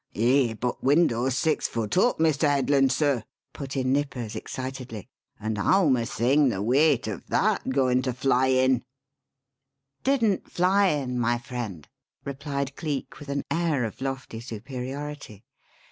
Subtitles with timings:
[0.15, 2.49] "Eh, but window's six foot up, Mr.
[2.49, 5.07] Headland, sir," put in Nippers excitedly;
[5.39, 8.83] "and howm a thing the weight o' that goin' to fly in?"
[10.03, 11.87] "Didn't fly in, my friend,"
[12.25, 15.43] replied Cleek with an air of lofty superiority.